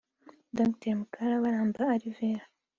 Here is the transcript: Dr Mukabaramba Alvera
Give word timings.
Dr 0.57 0.91
Mukabaramba 0.99 1.81
Alvera 1.93 2.43